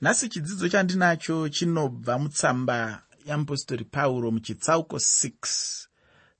[0.00, 5.86] nhasi chidzidzo chandinacho chinobva mutsamba yeapostori pauro muchitsauko 6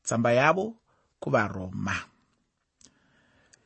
[0.02, 0.76] tsamba yavo
[1.20, 1.96] kuvaroma.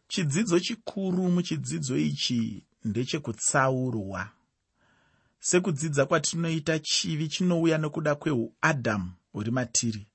[0.08, 4.28] Chidzidzo chikuru muchidzidzo ichi ndechekutsaurwa.
[5.38, 10.06] Sekudzidza kwatinoita chivi chinouya nekuda kweuadhamu huri matiri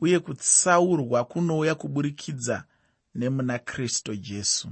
[0.00, 2.64] uye kutsaurwa kunouya kuburikidza
[3.14, 4.68] nemuna kristu jesu.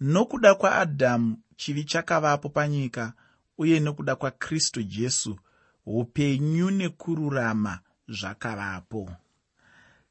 [0.00, 3.12] Nokuda kwaadhamu chivi chakavapo panyika
[3.58, 5.38] uye nokuda kwakristu jesu
[5.86, 9.10] upenyu nekururama zvakavapo.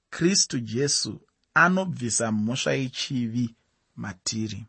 [0.10, 1.22] Kristu jesu
[1.54, 3.56] anobvisa mhosva yechivi
[3.96, 4.66] matiri.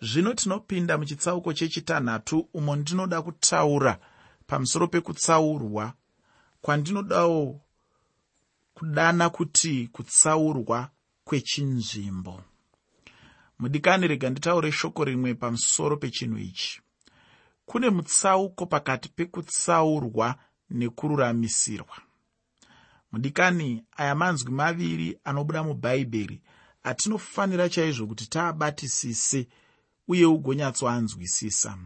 [0.00, 3.98] Zvino tinopinda muchitsauko chechitanhatu umo ndinoda kutaura
[4.46, 5.92] pamusoro pekutsaurwa
[6.60, 7.60] kwandinodawo
[8.74, 10.90] kudana kuti kutsaurwa
[11.24, 12.42] kwechinzvimbo.
[13.58, 16.80] Mudikani rega nditaure shoko rimwe pamusoro pechinhu ichi
[17.66, 20.34] kune mutsauko pakati pekutsaurwa
[20.70, 21.96] nekururamisirwa.
[23.12, 26.42] Mudikani aya manzwi maviri anobuda mubhaibheri
[26.82, 29.48] atinofanira chaizvo kuti taabatisise
[30.08, 31.78] uye ugonyatsoanzwisisa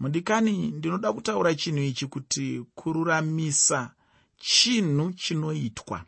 [0.00, 3.94] mudikani ndinoda kutaura chinhu ichi kuti kururamisa
[4.36, 6.04] chinhu chinoitwa.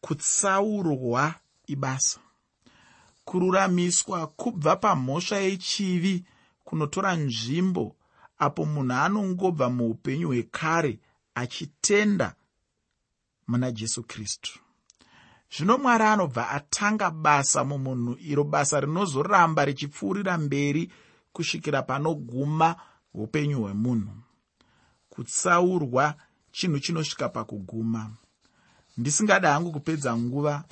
[0.00, 1.34] Kutsaurwa
[1.66, 2.20] ibasa.
[3.24, 6.24] Kururamiswa kubva pamhosva yechivi
[6.68, 7.96] kunotora nzvimbo
[8.38, 10.98] apo munhu anongobva muupenyu hwekare
[11.34, 12.34] achitenda
[13.48, 14.58] muna jesu kristu.
[15.56, 20.92] Zvino mwari anobva atanga basa mumunhu iro basa rinozoramba richipfuurira mberi
[21.32, 22.76] kusvikira panoguma
[23.14, 24.12] upenyu hwemunhu.
[25.10, 26.14] Kutsaurwa
[26.52, 28.10] chinhu chinosvika pakuguma.
[28.96, 30.64] Ndisingada hangu kupedza nguva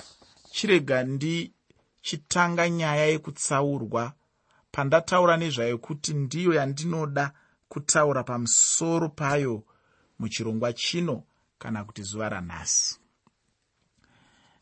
[0.51, 4.13] chirega ndichitanga nyaya yekutsaurwa
[4.77, 7.31] pandataura nezvayo kuti ndiyo yandinoda
[7.69, 9.63] kutaura pamusoro payo
[10.19, 11.23] muchirongwa chino
[11.59, 12.99] kana kuti zuva ranhasi.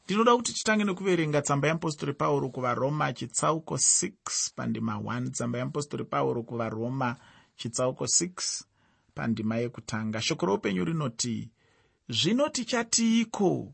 [0.05, 4.11] Ndinoda kuti titange nekuverenga tsamba yeapostori pauro kuvaroma chitsauko 6
[4.55, 7.15] pandima 1 tsamba yeapostori pauro kuvaroma
[7.55, 8.63] chitsauko 6
[9.15, 10.21] pandima yekutanga.
[10.21, 11.51] Shoko roupenyu rinoti
[12.09, 13.73] zvino tichatiiko?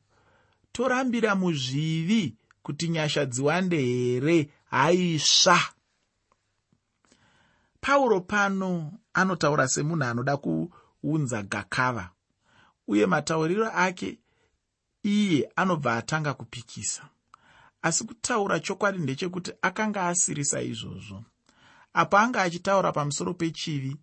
[0.71, 4.49] Torambira muzvivi kuti nyasha dziwande here?
[4.65, 5.59] Haisva
[7.81, 12.09] pauro pano anotaura semunhu anoda kuunza gakava
[12.87, 14.19] uye matauriro ake
[15.03, 17.09] iye anobva atanga kupikisa.
[17.81, 21.23] Asi kutaura chokwadi ndechekuti akanga asirisa izvozvo.
[21.93, 23.97] Apo anga achitaura pamusoro pechivi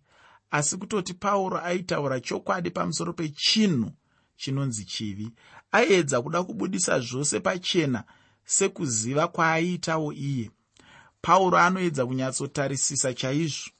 [0.51, 3.91] asi kutoti pauro aitaura chokwadi pamusoro pechinhu
[4.35, 5.31] chinonzi chivi
[5.71, 8.03] aiedza kuda kubudisa zvose pachena
[8.45, 10.51] sekuziva kwaaiitawo iye
[11.21, 13.71] pauro anoedza kunyatsotarisisa chaizvo.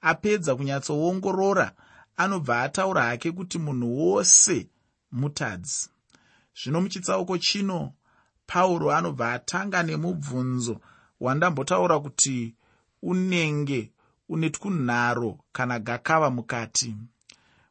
[0.00, 1.72] Apedza kunyatsoongorora
[2.16, 4.68] anobva ataura hake kuti munhu wose
[5.12, 5.88] mutadzi.
[6.62, 7.92] Zvino muchitsauko chino
[8.46, 10.80] pauro anobva atanga nemubvunzo
[11.20, 12.54] wandambotaura kuti
[13.02, 13.92] unenge
[14.28, 16.96] une twunharo kana gakava mukati.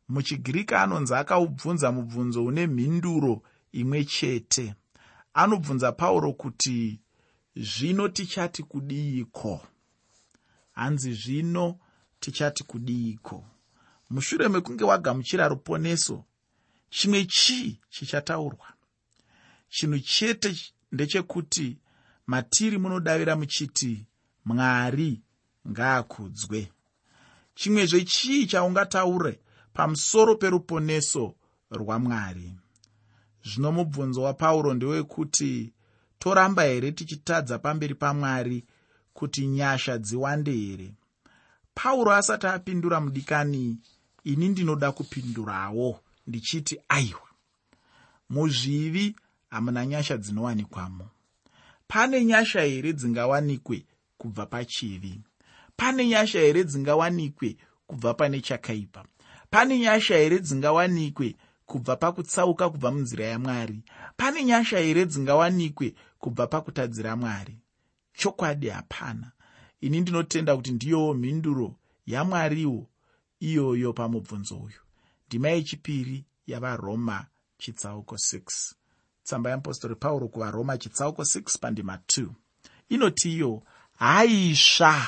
[0.09, 4.75] Muchigiriki anonzi akaubvunza mubvunzo une mhinduro imwe chete.
[5.33, 6.99] Anobvunza pauro kuti
[7.55, 9.61] zvino tichati kudiiko
[10.71, 11.79] hanzi zvino
[12.19, 13.45] tichati kudiiko
[14.09, 16.23] mushure mekunge wagamuchira ruponeso
[16.89, 18.67] chimwe chii chichataurwa?
[19.69, 20.55] Chinhu chete
[20.91, 21.77] ndechekuti
[22.27, 24.05] matiri munodavira muchiti
[24.45, 25.21] mwari
[25.69, 26.71] ngaakudzwe.
[27.55, 29.39] Chimwezve chii chaungataure
[29.73, 31.35] pamusoro peruponeso
[31.71, 32.55] rwamwari?
[33.43, 35.73] Zvino mubvunzo wapauro ndewekuti
[36.19, 38.63] toramba here tichitadza pamberi pamwari
[39.13, 40.93] kuti nyasha dziwande here?
[41.73, 43.77] Pauro asati apindura mudikani
[44.23, 47.27] ini ndinoda kupindurawo ndichiti aiwa
[48.29, 49.15] muzvivi
[49.49, 51.07] hamuna nyasha dzinowanikwamo
[51.87, 53.85] pane nyasha here dzingawanikwe
[54.17, 55.21] kubva pachivi?
[55.75, 59.05] Pane nyasha here dzingawanikwe kubva pane chakaipa?
[59.49, 61.35] Pane nyasha here dzingawanikwe
[61.65, 63.83] kubva pakutsauka kubva munzira yamwari.
[64.17, 67.57] Pane nyasha here dzingawanikwe kubva pakutadzira mwari?
[68.13, 69.31] Chokwadi hapana.
[69.81, 71.75] Ini ndinotenda kuti ndiyowo mhinduro
[72.05, 72.87] yamwariwo
[73.39, 74.79] iyoyo pamubvunzo uyu.
[75.27, 77.25] Ndima yechipiri yavaroma
[77.57, 78.73] chitsauko 6
[79.23, 82.27] tsamba yeapostori pauro kuvaroma chitsauko 6 pandima 2
[82.89, 83.63] inoti iyo
[83.97, 85.07] haisva!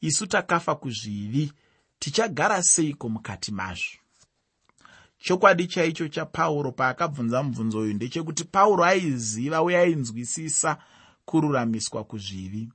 [0.00, 1.52] Isu takafa kuzvivi
[1.98, 3.98] tichagara seiko mukati mazvo
[5.18, 10.78] chokwadi chaicho chapauro paakabvunza mubvunzo uyu ndechekuti pauro aiziva uye ainzwisisa
[11.24, 12.68] kururamiswa kuzvivi.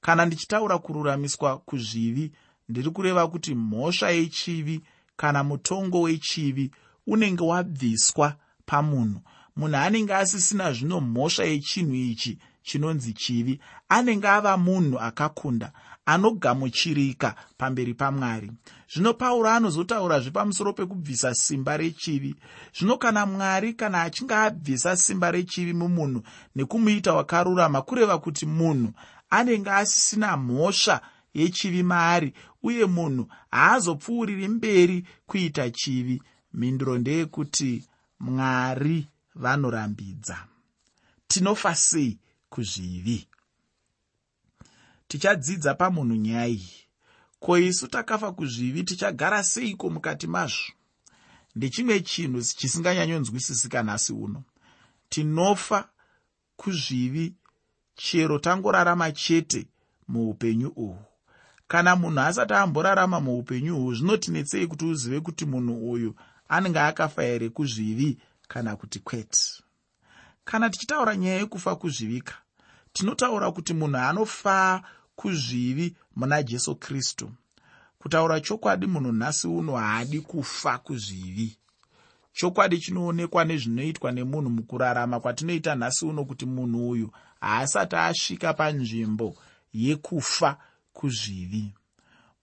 [0.00, 2.32] Kana ndichitaura kururamiswa kuzvivi
[2.68, 4.80] ndiri kureva kuti mhosva yechivi
[5.16, 6.70] kana mutongo wechivi
[7.06, 8.36] unenge wabviswa
[8.66, 9.20] pamunhu.
[9.56, 13.60] Munhu anenge asisina zvino mhosva yechinhu ichi chinonzi chivi.
[13.88, 15.72] Anenge ava munhu akakunda
[16.06, 18.50] anogamuchirika pamberi pamwari.
[18.92, 22.34] Zvino pauro anozotaurazve pamusoro pekubvisa simba rechivi.
[22.78, 26.22] Zvino kana mwari kana achinge abvisa simba rechivi mumunhu
[26.56, 28.92] nekumuita wakarurama kureva kuti munhu
[29.30, 31.00] anenge asisina mhosva
[31.34, 32.32] yechivi maari
[32.62, 36.22] uye munhu haazopfuuriri mberi kuita chivi
[36.54, 37.84] mhinduro ndeyekuti
[38.20, 40.38] mwari vanorambidza.
[41.28, 42.18] Tinofa sei
[42.50, 43.28] kuzvivi.
[45.08, 46.74] Tichadzidza pamunhu nyaya iyi.
[47.40, 50.72] Ko isu takafa kuzvivi tichagara seiko mukati mazvo?
[51.56, 54.42] Ndechimwe chinhu chisinganyanyonzwisisika nhasi uno.
[55.08, 55.88] Tinofa
[56.56, 57.34] kuzvivi
[57.94, 59.66] chero tangorarama chete
[60.08, 60.98] muupenyu uhwu
[61.68, 66.14] kana munhu asati amborarama muupenyu uhwu zvinotinetsei kuti uzive kuti munhu uyu
[66.48, 68.18] anenge akafa here kuzvivi
[68.48, 69.62] kana kuti kwete
[70.50, 72.34] kana tichitaura nyaya yekufa kuzvivika
[72.92, 74.82] tinotaura kuti munhu anofaa
[75.16, 77.30] kuzvivi muna jesu kristu.
[77.98, 81.56] Kutaura chokwadi munhu nhasi uno haadi kufa kuzvivi.
[82.32, 87.10] Chokwadi chinoonekwa nezvinoitwa nemunhu mukurarama kwatinoita nhasi uno kuti munhu uyu
[87.40, 89.36] haasati asvika panzvimbo
[89.72, 90.56] yekufa
[90.92, 91.74] kuzvivi.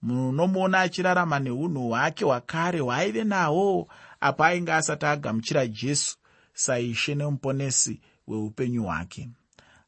[0.02, 3.88] Munhu unomuona achirarama neunhu hwake hwakare hwaaive nahwo
[4.20, 6.16] apo ainge asati agamuchira jesu
[6.56, 9.28] saishe nemuponesi weupenyu hwake.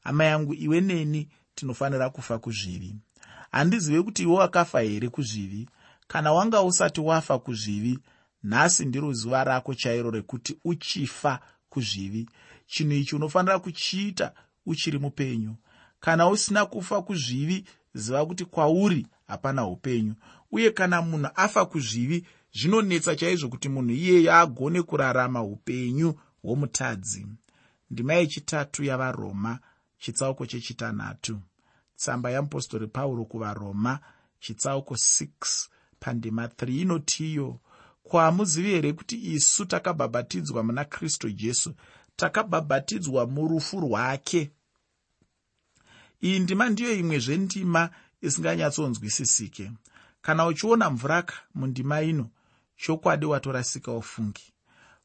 [0.01, 2.97] Hama yangu iwe neni tinofanira kufa kuzvivi?
[3.53, 5.69] Handizive kuti iwe wakafa here kuzvivi?
[6.09, 7.99] Kana wanga usati wafa kuzvivi
[8.43, 12.29] nhasi ndiro zuva rako chairo rekuti uchifa kuzvivi.
[12.67, 14.33] Chinhu ichi unofanira kuchiita
[14.67, 15.55] uchiri mupenyu.
[16.01, 17.65] Kana usina kufa kuzvivi
[17.95, 20.15] ziva kuti kwauri hapana upenyu.
[20.53, 27.27] Uye kana munhu afa kuzvivi zvinonetsa chaizvo kuti munhu iyeye agone kurarama upenyu hwomutadzi
[27.91, 29.59] ndima yechitatu yavaroma
[29.99, 31.41] chitsauko chechitanhatu.
[31.97, 34.01] Tsamba yamupostori pauro kuvaroma
[34.41, 35.29] chitsauko 6
[36.01, 37.61] pandima 3 inotiyo
[38.03, 41.75] ko hamuzivi here kuti isu takabhabhatidzwa muna kristu jesu?
[42.17, 44.51] Takabhabhatidzwa murufu rwake?
[46.23, 47.91] Iyi ndima ndiyo imwezvendima
[48.23, 49.73] isinganyatsonzwisisike.
[50.23, 52.31] Kana uchiona mvuraka mundima ino
[52.77, 54.53] chokwadi watorasika ufungi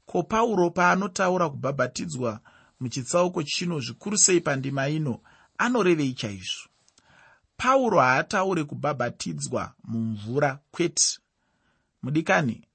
[0.06, 2.40] ko pauro paanotaura kubhabhatidzwa
[2.80, 5.22] muchitsauko chino zvikuru sei pandima ino
[5.58, 6.70] anorevei chaizvo?
[7.58, 11.20] Pauro haataure kubhabhatidzwa mumvura kwete.
[12.02, 12.68] Mudikani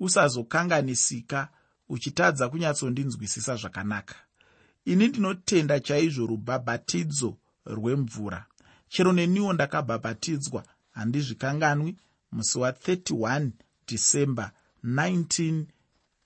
[0.00, 1.48] usazokanganisika
[1.88, 4.14] uchitadza kunyatsondinzwisisa zvakanaka.
[4.84, 7.36] Ini ndinotenda chaizvo rubhabhatidzo
[7.66, 8.46] rwemvura.
[8.88, 11.96] Chero neniwo ndakabhabhatidzwa handizvikanganwi.
[12.32, 13.50] Musi wa31
[13.88, 14.52] dhisemba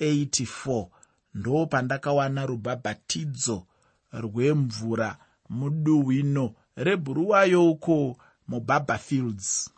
[0.01, 0.89] 1984
[1.35, 3.67] ndo pandakawana rubhabhatidzo
[4.13, 8.17] rwemvura muduhwino rebhuruwayo uko
[8.49, 9.71] mubhabhafields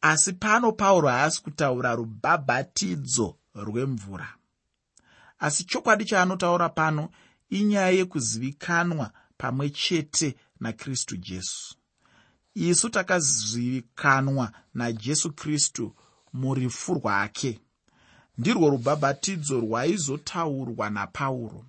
[0.00, 4.28] asi pano pauro haasi kutaura rubhabhatidzo rwemvura.
[5.38, 7.10] Asi chokwadi chaanotaura pano
[7.50, 11.74] inyaya yekuzivikanwa pamwe chete nakristu jesu.
[12.54, 15.94] Isu takazivikanwa najesu kristu
[16.32, 17.60] murifu rwake
[18.38, 21.64] ndirwo rubhabhatidzo rwaizotaurwa napauro.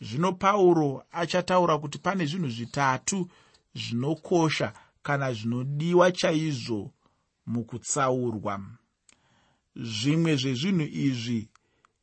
[0.00, 3.30] Zvino pauro achataura kuti pane zvinhu zvitatu
[3.74, 4.72] zvinokosha
[5.02, 6.90] kana zvinodiwa chaizvo
[7.46, 8.60] mukutsaurwa.
[9.76, 11.48] Zvimwe zvezvinhu izvi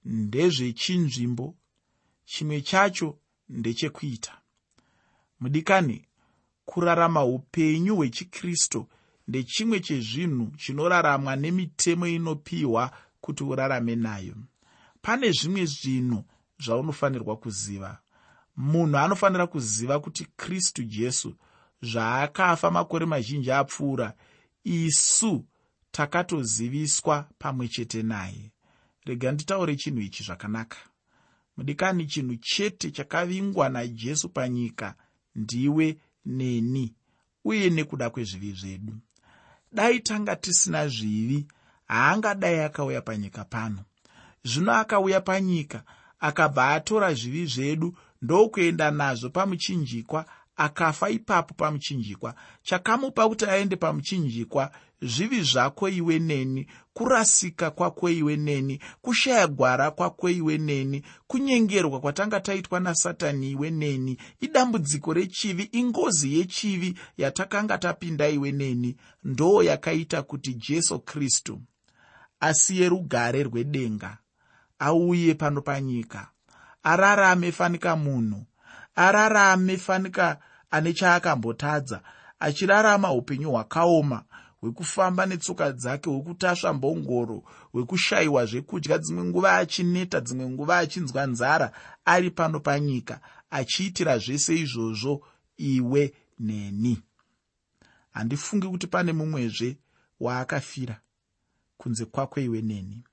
[0.06, 1.56] ndezvechinzvimbo
[2.26, 3.18] chimwe chacho
[3.50, 4.42] ndechekuita.
[5.40, 6.06] Mudikani
[6.66, 8.88] kurarama upenyu hwechikristu
[9.28, 12.92] ndechimwe chezvinhu chinoraramwa nemitemo inopiwa
[13.30, 14.36] kuti urarame nayo.
[15.02, 16.24] Pane zvimwe zvinhu
[16.60, 18.00] zvaunofanirwa kuziva.
[18.58, 21.36] Munhu anofanira kuziva kuti kristu jesu
[21.82, 24.14] zvaakafa makore mazhinji apfuura
[24.64, 25.46] isu
[25.92, 28.52] takatoziviswa pamwe chete naye.
[29.06, 30.78] Rega nditaure chinhu ichi zvakanaka.
[31.58, 34.96] Mudikani chinhu chete chakavingwa najesu panyika
[35.36, 36.94] ndiwe neni
[37.44, 38.94] uye nekuda kwezvivi zvedu.
[39.72, 41.48] Dai tanga tisina zvivi
[41.90, 43.80] haangadai akauya panyika pano.
[44.44, 45.84] Zvino akauya panyika
[46.20, 52.36] akabva atora zvivi zvedu ndokuenda nazvo pamuchinjikwa akafa ipapo pamuchinjikwa.
[52.64, 60.30] Chakamupa kuti aende pamuchinjikwa zvivi zvako iwe neni kurasika kwako iwe neni kushaya gwara kwako
[60.30, 68.52] iwe neni kunyengerwa kwatanga taitwa nasatani iwe neni idambudziko rechivi ingozi yechivi yatakanga tapinda iwe
[68.52, 71.62] neni ndo yakaita kuti jesu kristu
[72.40, 74.18] asiye rugare rwedenga
[74.80, 76.28] auye pano panyika.
[76.84, 78.46] Ararame fanika munhu
[78.96, 80.38] ararame fanika
[80.72, 82.02] ane chaakambotadza
[82.40, 84.24] achirarama upenyu hwakaoma
[84.62, 91.72] hwekufamba netsoka dzake hwekutasva mbongoro hwekushayiwa zvekudya dzimwe nguva achineta dzimwe nguva achinzwa nzara
[92.06, 93.20] ari pano panyika
[93.50, 95.26] achiitira zvese izvozvo
[95.58, 97.02] iwe neni.
[98.12, 99.78] Handifungi kuti pane mumwezve
[100.20, 101.02] waakafira
[101.80, 103.04] kunze kwakwe iwe neni.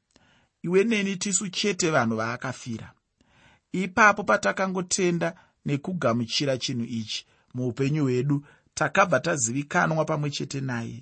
[0.62, 2.88] Iwe neni tisu chete vanhu vaakafira.
[3.72, 5.28] Ipapo patakangotenda
[5.66, 10.98] nekugamuchira chinhu ichi muupenyu hwedu takabva tazivikanwa pamwe chete naye.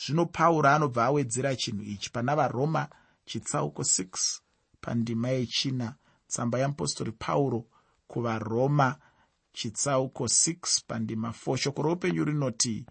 [0.00, 2.88] Zvino pauro anobva awedzera chinhu ichi pana varoma
[3.24, 4.40] chitsauko 6
[4.80, 5.94] pandima yechina
[6.28, 7.66] tsamba yeapostori pauro
[8.06, 8.96] kuvaroma
[9.52, 12.86] chitsauko 6 pandima 4 shoko roupenyu rinoti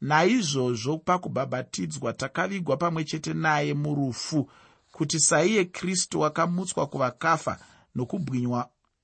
[0.00, 4.50] naizvozvo pakubhabhatidzwa takavigwa pamwe chete naye murufu
[4.92, 7.58] kuti saiye kristu wakamutswa kuvakafa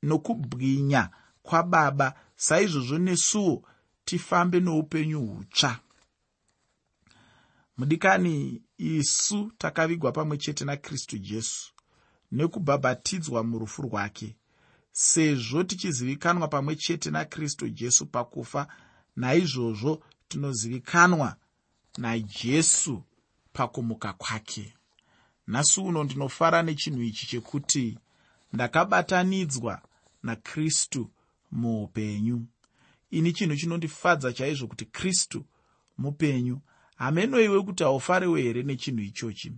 [0.03, 1.11] nokubwinya
[1.43, 3.63] kwababa saizvozvo nesuwo
[4.05, 5.79] tifambe noupenyu hutsva.
[7.77, 11.73] Mudikani isu takavigwa pamwe chete nakristu jesu
[12.33, 14.37] nekubhabhatidzwa murufu rwake
[14.93, 18.69] sezvo tichizivikanwa pamwe chete nakristu jesu pakufa
[19.17, 21.37] naizvozvo tinozivikanwa
[21.99, 23.03] najesu
[23.53, 24.75] pakumuka kwake.
[25.49, 27.99] Nhasi uno ndinofara nechinhu ichi chekuti
[28.53, 29.83] ndakabatanidzwa
[30.23, 31.11] nakristu
[31.53, 32.47] muupenyu.
[33.11, 35.45] Ini chinhu chinondifadza chaizvo kuti kristu
[35.99, 36.61] mupenyu
[36.97, 39.53] hameno iwe kuti haufariwe here nechinhu ichochi?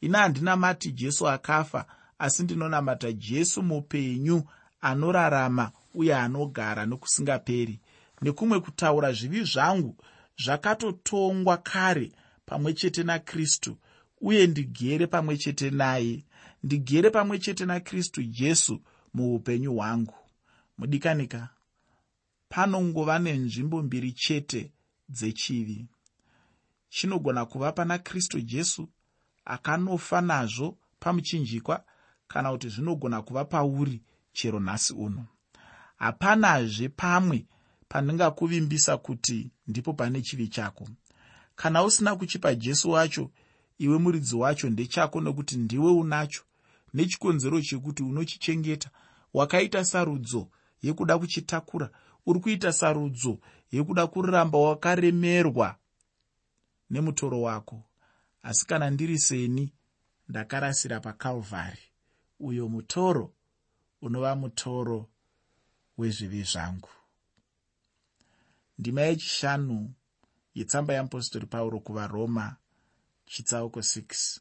[0.00, 1.86] Ina handinamati jesu akafa
[2.18, 4.42] asi ndinonamata jesu mupenyu
[4.80, 7.80] anorarama uye anogara nokusingaperi.
[8.22, 9.96] Nekumwe kutaura zvivi zvangu
[10.38, 12.12] zvakatotongwa kare
[12.46, 13.78] pamwe chete nakristu
[14.20, 16.24] uye ndigere pamwe chete naye.
[16.62, 18.82] Ndigere pamwe chete nakristu jesu
[19.14, 20.14] muupenyu hwangu.
[20.78, 21.48] Mudikanika
[22.48, 24.72] panongova nenzvimbo mbiri chete
[25.08, 25.86] dzechivi.
[26.88, 28.88] Chinogona kuva pana kristu jesu
[29.44, 31.84] akanofa nazvo pamuchinjikwa
[32.28, 35.26] kana kuti zvinogona kuva pauri chero nhasi uno.
[35.96, 37.46] Hapanazve pamwe
[37.92, 40.88] pandingakuvimbisa kuti ndipo pane chivi chako.
[41.54, 43.30] Kana usina kuchipa jesu wacho
[43.78, 46.42] iwe muridzi wacho ndechako nokuti ndiwe unacho.
[46.94, 48.90] Nechikonzero chekuti unochichengeta
[49.34, 50.48] wakaita sarudzo
[50.82, 51.90] yekuda kuchitakura
[52.26, 53.38] uri kuita sarudzo
[53.72, 55.76] yekuda kuramba wakaremerwa
[56.90, 57.82] nemutoro wako.
[58.42, 59.72] Asi kana ndiri seni
[60.28, 61.82] ndakarasira pakalvhari
[62.40, 63.32] uyo mutoro
[64.02, 65.08] unova mutoro
[65.98, 66.88] wezvivi zvangu
[68.78, 69.94] ndima yechishanu
[70.54, 72.56] yetsamba yeapostori pauro kuvaroma
[73.26, 74.40] chitsauko 6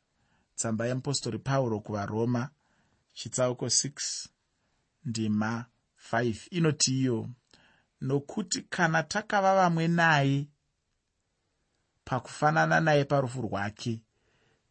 [0.56, 2.50] tsamba yeapostori pauro kuvaroma
[3.14, 4.28] chitsauko 6
[5.06, 5.66] ndima
[6.12, 7.30] 5 inoti iyo
[8.02, 10.48] nokuti kana takava vamwe naye
[12.04, 14.02] pakufanana naye parufu rwake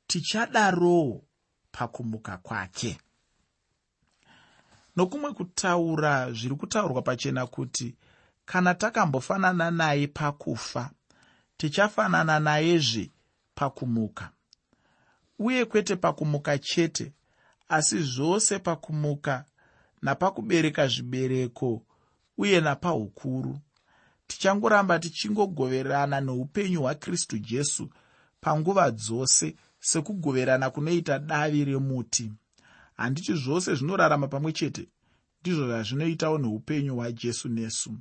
[0.06, 1.24] tichadarowo
[1.72, 2.98] pakumuka kwake.
[4.96, 7.96] Nokumwe kutaura zviri kutaurwa pachena kuti
[8.50, 10.90] kana takambofanana naye pakufa
[11.56, 13.10] tichafanana nayezve
[13.54, 14.30] pakumuka.
[15.38, 17.12] Uye kwete pakumuka chete
[17.68, 19.44] asi zvose pakumuka
[20.02, 21.82] napakubereka zvibereko
[22.38, 23.58] uye napaukuru
[24.26, 27.90] tichangoramba tichingogoverana noupenyu hwakristu jesu
[28.40, 32.32] panguva dzose sekugoverana kunoita davi remuti.
[32.96, 34.88] Handiti zvose zvinorarama pamwe chete
[35.40, 37.92] ndizvo zvazvinoitawo neupenyu hwajesu nesu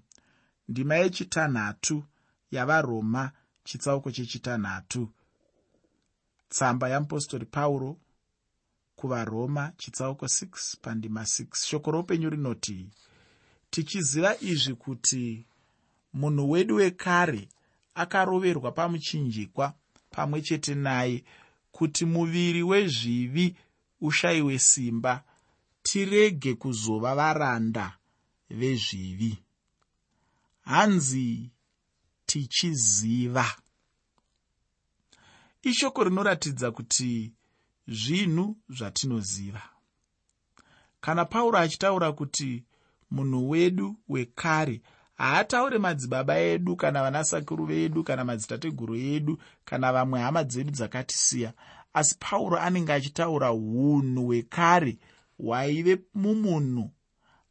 [0.69, 2.03] ndima yechitanhatu
[2.51, 3.31] yavaroma
[3.63, 5.09] chitsauko chechitanhatu.
[6.49, 7.97] Tsamba yeapostori pauro
[8.95, 12.87] kuvaroma chitsauko 6 pandima 6 shoko roupenyu rinoti
[13.69, 15.45] tichiziva izvi kuti
[16.13, 17.47] munhu wedu wekare
[17.95, 19.73] akaroverwa pamuchinjikwa
[20.09, 21.23] pamwe chete naye
[21.71, 23.55] kuti muviri wezvivi
[24.01, 25.23] ushayiwe simba
[25.83, 27.97] tirege kuzova varanda
[28.49, 29.37] vezvivi
[30.69, 31.51] hanzi
[32.25, 33.45] tichiziva.
[35.61, 37.33] Ishoko rinoratidza kuti
[37.87, 39.61] zvinhu zvatinoziva.
[41.01, 42.63] Kana pauro achitaura kuti
[43.11, 44.81] munhu wedu wekare
[45.17, 51.53] haataure madzibaba edu kana vanasakuru vedu kana madzitateguru edu kana vamwe hama dzedu dzakatisiya
[51.93, 54.97] asi pauro anenge achitaura unhu hwekare
[55.37, 56.91] hwaive mumunhu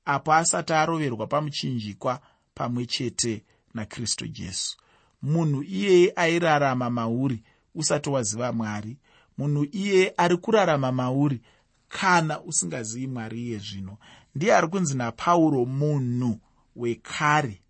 [0.05, 2.21] apo asati aroverwa pamuchinjikwa
[2.59, 4.77] pamwe chete nakristu jesu.
[5.23, 7.43] Munhu iyeye airarama mauri
[7.75, 8.97] usati waziva mwari.
[9.39, 11.41] Munhu iyeye ari kurarama mauri
[11.89, 13.97] kana usingazivi mwari iye zvino.
[14.35, 16.41] Ndiye ari kunzi napauro munhu
[16.77, 17.61] wekare.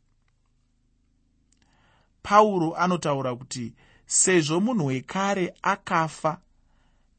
[2.23, 3.75] Pauro anotaura kuti
[4.07, 6.41] sezvo munhu wekare akafa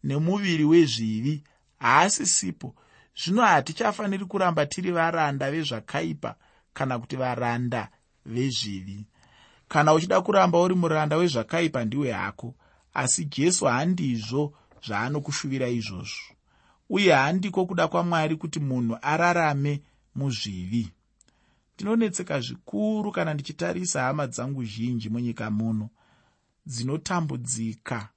[0.03, 1.43] nemuviri wezvivi
[1.79, 2.75] haasisipo
[3.23, 6.35] zvino hatichafaniri kuramba tiri varanda vezvakaipa
[6.79, 7.89] kana kuti varanda
[8.25, 9.05] vezvivi.
[9.67, 12.55] Kana uchida kuramba uri muranda wezvakaipa ndiwe hako
[12.93, 14.53] asi jesu handizvo
[14.85, 16.33] zvaanokushuvira izvozvo.
[16.89, 19.81] Uye handiko kuda kwamwari kuti munhu ararame
[20.15, 20.91] muzvivi.
[21.75, 25.89] Ndinonetseka zvikuru kana ndichitarisa hama dzangu zhinji munyika muno
[26.65, 28.09] dzinotambudzika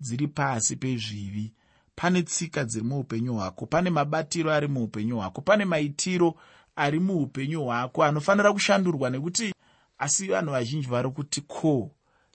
[0.00, 1.52] dziri pasi pezvivi.
[1.96, 6.34] Pane tsika dziri muupenyu hwako pane mabatiro ari muupenyu hwako pane maitiro
[6.76, 9.54] ari muupenyu hwako anofanira kushandurwa nekuti
[9.98, 11.90] asi vanhu vazhinji vari kuti ko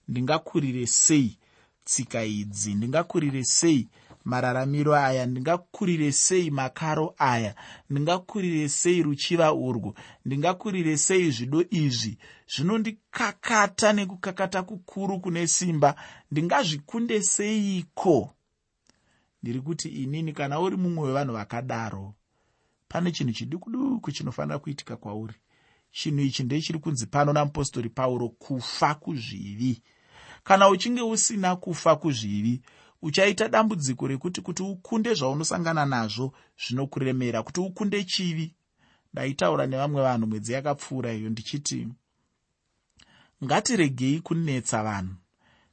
[0.07, 1.37] ndingakurire sei
[1.83, 2.73] tsika idzi?
[2.75, 3.87] Ndingakurire sei
[4.25, 5.25] mararamiro aya?
[5.25, 7.55] Ndingakurire sei makaro aya?
[7.89, 9.93] Ndingakurire sei ruchiva urwu?
[10.25, 12.17] Ndingakurire sei zvido izvi?
[12.55, 15.95] Zvinondikakata nekukakata kukuru kune simba.
[16.31, 18.33] Ndingazvikunde seiko?
[19.43, 22.13] Ndiri kuti inini kana uri mumwe wevanhu vakadaro
[22.89, 25.33] pane chinhu chiduku duku chinofanira kuitika kwauri.
[25.91, 29.81] Chinhu ichi ndechiri kunzi pano namupostori pauro kufa kuzvivi.
[30.43, 32.61] Kana uchinge usina kufa kuzvivi
[33.01, 38.55] uchaita dambudziko rekuti kuti ukunde zvaunosangana nazvo zvinokuremera kuti ukunde chivi.
[39.13, 41.87] Ndaitaura nevamwe vanhu mwedzi yakapfuura iyo ndichiti
[43.43, 45.15] ngatiregei kunetsa vanhu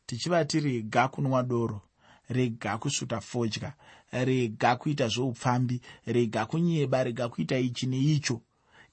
[0.07, 1.86] tichivati rega kunwa doro
[2.29, 3.73] rega kusvuta fodya
[4.13, 8.41] rega kuita zveupfambi rega kunyeba rega kuita ichi neicho.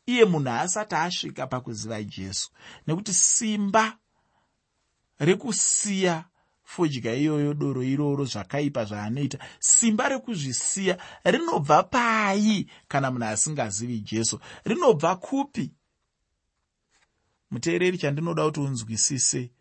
[0.05, 2.51] Iye munhu asati asvika pakuziva jesu
[2.87, 3.97] nekuti simba
[5.19, 6.25] rekusiya
[6.63, 9.37] fodya iyoyo doro iroro zvakaipa zvaanoita.
[9.59, 15.71] Simba rekuzvisiya rinobva pai kana munhu asingazivi jesu rinobva kupi?
[17.51, 19.51] Muteereri chandinoda kuti unzwisise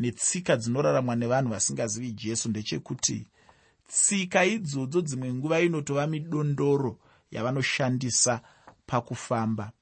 [0.00, 3.28] netsika dzinoraramwa nevanhu vasingazivi jesu ndechekuti
[3.88, 6.98] tsika idzodzo dzimwe nguva inotova midondoro
[7.30, 8.40] yavanoshandisa
[8.86, 9.72] pakufamba.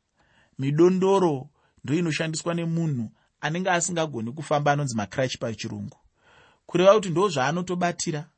[0.58, 1.48] Midondoro
[1.84, 5.98] ndoinoshandiswa nemunhu anenge asingagoni kufamba anonzi macrach pachirungu.
[6.66, 8.30] Kureva kuti ndo zvaanotobatira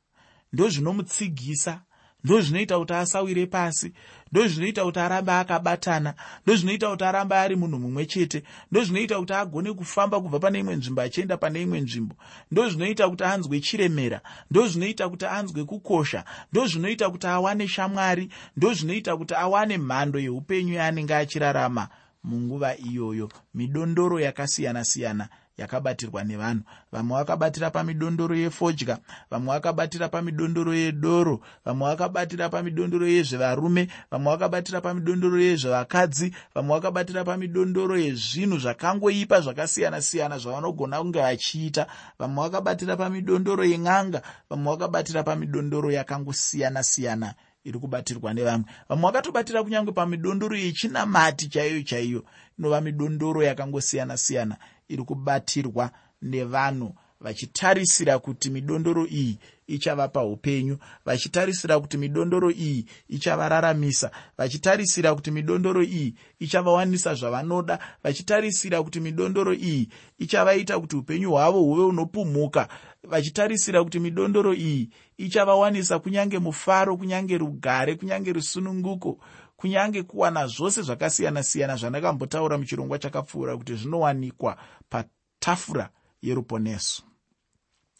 [0.53, 1.81] ndo zvinomutsigisa
[2.23, 3.93] ndo zvinoita kuti asawire pasi.
[4.31, 6.13] Ndo zvinoita kuti arambe akabatana.
[6.43, 8.43] Ndo zvinoita kuti arambe ari munhu mumwe chete.
[8.71, 12.15] Ndo zvinoita kuti agone kufamba kubva pane imwe nzvimbo achienda pane imwe nzvimbo.
[12.51, 14.21] Ndo zvinoita kuti anzwe chiremera.
[14.51, 16.23] Ndo zvinoita kuti anzwe kukosha.
[16.51, 18.29] Ndo zvinoita kuti awane shamwari.
[18.57, 21.87] Ndo zvinoita kuti awane mhando yeupenyu yaanenge achirarama
[22.23, 23.29] munguva iyoyo.
[23.53, 25.29] Midondoro yakasiyana-siyana
[25.61, 26.63] yakabatirwa nevanhu.
[26.91, 28.97] Vamwe vakabatira pamidondoro yefodya
[29.31, 37.97] vamwe vakabatira pamidondoro yedoro vamwe vakabatira pamidondoro yezvevarume vamwe vakabatira pamidondoro yezvevakadzi vamwe vakabatira pamidondoro
[37.97, 41.87] yezvinhu zvakangoipa zvakasiyana-siyana zvavanogona kunge vachiita.
[42.19, 48.65] Vamwe vakabatira pamidondoro yen'anga vamwe vakabatira pamidondoro yakangosiyana-siyana iri kubatirwa nevamwe.
[48.89, 52.21] Vamwe vakatobatira kunyange pamidondoro yechinamati chaiyo chaiyo
[52.57, 54.57] inova midondoro yakangosiyana-siyana
[54.93, 55.85] iri kubatirwa
[56.21, 56.89] nevanhu
[57.21, 66.15] vachitarisira kuti midondoro iyi ichavapa upenyu vachitarisira kuti midondoro iyi ichavararamisa vachitarisira kuti midondoro iyi
[66.39, 72.67] ichavawanisa zvavanoda vachitarisira kuti midondoro iyi ichavaita kuti upenyu hwavo huve hunopumhuka
[73.03, 79.19] vachitarisira kuti midondoro iyi ichavawanisa kunyange mufaro kunyange rugare kunyange rusununguko
[79.61, 84.57] kunyange kuwana zvose zvakasiyana-siyana zvandakambotaura muchirongwa chakapfuura kuti zvinowanikwa
[84.89, 85.89] patafura
[86.21, 87.03] yeruponeso.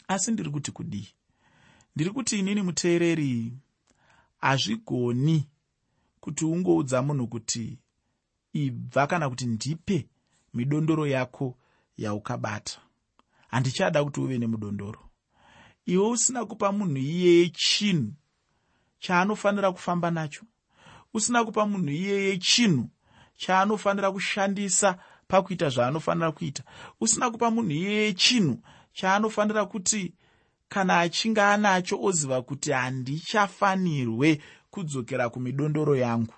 [0.08, 1.08] Asi ndiri kuti kudii?
[1.96, 3.54] Ndiri kuti inini muteereri
[4.38, 5.50] hazvigoni
[6.20, 7.80] kuti ungoudza munhu kuti
[8.54, 10.08] ibva kana kuti ndipe
[10.54, 11.58] midondoro yako
[11.98, 12.80] yaukabata.
[13.48, 15.10] Handichada kuti uve nemudondoro.
[15.86, 18.14] Iwe usina kupa munhu iyeye chinhu
[19.00, 20.46] chaanofanira kufamba nacho
[21.14, 22.90] usina kupa munhu iyeye chinhu
[23.36, 24.98] chaanofanira kushandisa
[25.28, 26.64] pakuita zvaanofanira kuita.
[27.00, 28.60] Usina kupa munhu iyeye chinhu
[28.94, 30.14] chaanofanira kuti
[30.70, 36.34] kana achinge anacho oziva kuti handichafanirwe kudzokera kumidondoro yangu.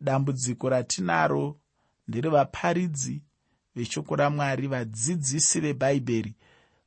[0.00, 1.60] Dambudziko ratinaro
[2.08, 3.22] nderevaparidzi
[3.74, 6.34] veshoko ramwari vadzidzisi vebhaibheri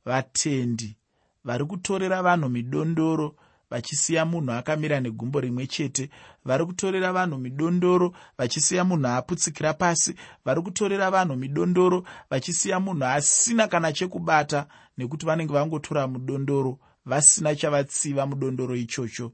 [0.04, 0.96] vatendi
[1.44, 3.36] vari kutorera vanhu midondoro
[3.74, 6.10] vachisiya munhu akamira negumbo rimwe chete
[6.44, 13.68] vari kutorera vanhu midondoro vachisiya munhu aputsikira pasi vari kutorera vanhu midondoro vachisiya munhu asina
[13.68, 14.66] kana chekubata
[14.98, 19.32] nekuti vanenge vangotora mudondoro vasina chavatsiva mudondoro ichocho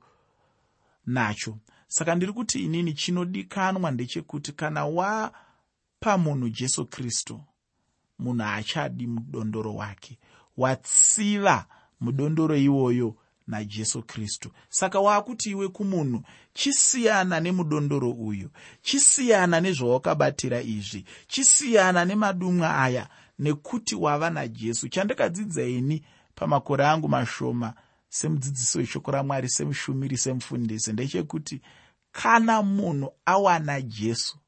[1.06, 1.58] nacho.
[1.88, 7.40] Saka ndiri kuti inini chinodikanwa ndechekuti kana wapa munhu jesu kristu
[8.18, 10.18] munhu haachadi mudondoro wake
[10.56, 11.66] watsiva
[12.00, 13.16] mudondoro iwoyo
[13.50, 14.50] najesu kristu.
[14.68, 16.22] Saka waakuti iwe kumunhu
[16.54, 18.50] chisiyana nemudondoro uyu
[18.82, 23.08] chisiyana nezvawakabatira izvi chisiyana nemadumwa aya
[23.38, 24.88] nekuti wava najesu.
[24.88, 26.02] Chandakadzidza ini
[26.34, 27.74] pamakore angu mashoma
[28.08, 31.60] semudzidzisi weshoko ramwari semushumiri semufundisi ndechekuti
[32.12, 34.38] kana munhu awana jesu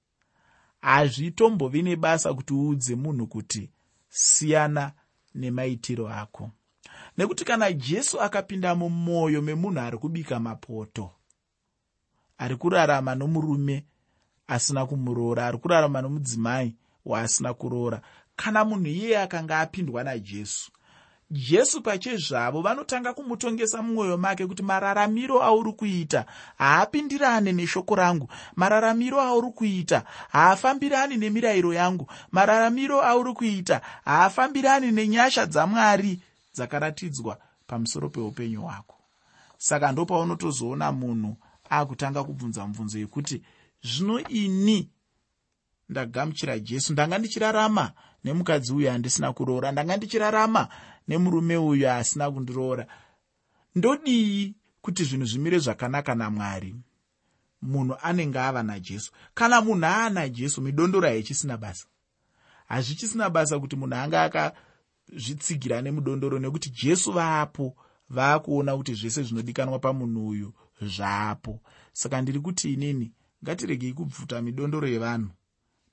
[0.80, 3.70] hazvitombovi nebasa kuti uudze munhu kuti
[4.08, 4.92] siyana
[5.34, 6.50] nemaitiro ako
[7.18, 11.10] nekuti kana jesu akapinda mumwoyo memunhu ari kubika mapoto
[12.38, 13.84] ari kurarama nomurume
[14.48, 18.00] asina kumuroora ari kurarama nomudzimai waasina kuroora
[18.36, 20.70] kana munhu iyeye akanga apindwa najesu
[21.30, 26.24] jesu pachezvavo vanotanga kumutongesa mumwoyo make kuti mararamiro auri kuita
[26.58, 36.20] haapindirane neshoko rangu mararamiro auri kuita haafambirani nemirayiro yangu mararamiro auri kuita haafambirani nenyasha dzamwari
[36.54, 38.96] dzakaratidzwa pamusoro peupenyu hwako.
[39.58, 41.36] Saka ndopaunotozoona munhu
[41.70, 43.42] akutanga kubvunza mubvunzo yekuti
[43.82, 44.90] zvino ini
[45.88, 46.92] ndagamuchira jesu?
[46.92, 47.92] Ndanga ndichirarama
[48.24, 49.72] nemukadzi uyu handisina kuroora?
[49.72, 50.68] Ndanga ndichirarama
[51.08, 52.86] nemurume uyu asina kundiroora?
[53.74, 56.74] Ndodii kuti zvinhu zvimire zvakanaka namwari?
[57.62, 61.86] Munhu anenge ava najesu kana munhu aana jesu midondoro haichisina basa.
[62.68, 64.52] Hazvichisina basa kuti munhu anga
[65.12, 67.76] akazvitsigira nemudondoro nekuti jesu vaapo
[68.10, 71.60] vaakuona kuti zvese zvinodikanwa pamunhu uyu zvaapo.
[71.92, 73.12] Saka ndiri kuti inini
[73.44, 75.30] ngatiregei kubvuta midondoro yevanhu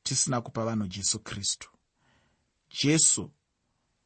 [0.03, 1.69] tisina kupa vanhu jesu kristu.
[2.82, 3.32] Jesu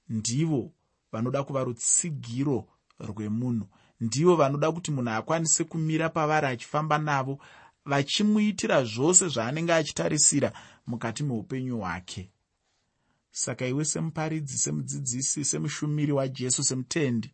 [0.09, 0.71] ndivo
[1.11, 2.67] vanoda kuva rutsigiro
[2.99, 3.67] rwemunhu.
[4.01, 7.39] Ndivo vanoda kuti munhu akwanise kumira pavari achifamba navo
[7.85, 10.53] vachimuitira zvose zvaanenge achitarisira
[10.87, 12.29] mukati meupenyu hwake
[13.35, 17.33] saka iwe semuparidzi semudzidzisi semushumiri wajesu semutendi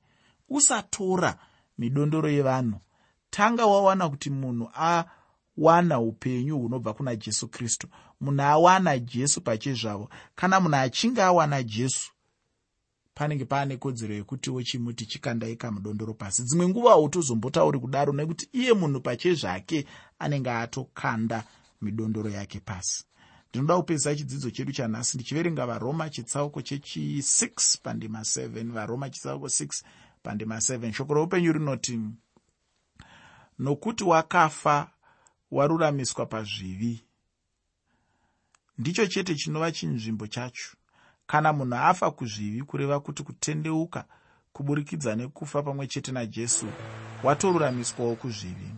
[0.50, 1.40] usatora
[1.78, 2.80] midondoro yevanhu.
[3.30, 7.88] Tanga wawana kuti munhu awana upenyu hunobva kuna jesu kristu.
[8.22, 10.10] Munhu awana jesu pachezvavo.
[10.36, 12.12] Kana munhu achinge awana jesu
[13.14, 16.44] panenge paane kodzero yekutiwo chimuti chikandaika mudondoro pasi.
[16.44, 19.86] Dzimwe nguva hautozombotauri kudaro nekuti iye munhu pachezvake
[20.20, 21.44] anenge atokanda
[21.82, 23.06] midondoro yake pasi
[23.50, 29.84] ndinoda kupedzisa chidzidzo chedu chanhasi ndichiverenga varoma chitsauko chechi6 pandima 7 varoma chitsauko 6
[30.24, 32.00] pandima 7 shoko roupenyu rinoti
[33.60, 34.90] nokuti wakafa
[35.52, 37.04] waruramiswa pazvivi.
[38.78, 40.70] Ndicho chete chinova chinzvimbo chacho.
[41.28, 44.06] Kana munhu afa kuzvivi kureva kuti kutendeuka
[44.54, 46.66] kuburikidza nekufa pamwe chete najesu
[47.24, 48.70] watoruramiswawo kuzvivi